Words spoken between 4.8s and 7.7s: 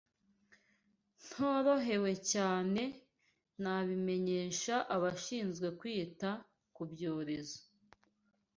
abashinzwe kwita kubyorezo